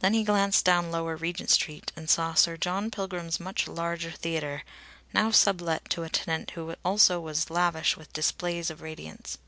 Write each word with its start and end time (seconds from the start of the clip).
Then 0.00 0.12
he 0.12 0.22
glanced 0.22 0.66
down 0.66 0.90
Lower 0.90 1.16
Regent 1.16 1.48
Street 1.48 1.92
and 1.96 2.10
saw 2.10 2.34
Sir 2.34 2.58
John 2.58 2.90
Pilgrim's 2.90 3.40
much 3.40 3.66
larger 3.66 4.10
theatre, 4.10 4.64
now 5.14 5.30
sublet 5.30 5.88
to 5.88 6.02
a 6.02 6.10
tenant 6.10 6.50
who 6.50 6.74
also 6.84 7.18
was 7.20 7.48
lavish 7.48 7.96
with 7.96 8.12
displays 8.12 8.68
of 8.68 8.82
radiance. 8.82 9.38